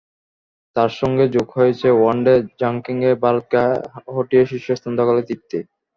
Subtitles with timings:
[0.75, 3.61] তার সঙ্গে যোগ হয়েছে ওয়ানডে র্যাঙ্কিংয়ে ভারতকে
[4.15, 5.59] হটিয়ে শীর্ষস্থান দখলের তৃপ্তি।